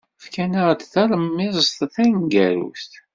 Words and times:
Fkan-aɣ-d 0.23 0.81
talemmiẓt 0.93 1.77
taneggarut. 1.93 2.91